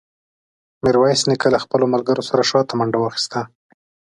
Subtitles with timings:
[0.83, 3.41] ميرويس نيکه له خپلو ملګرو سره شاته منډه واخيسته.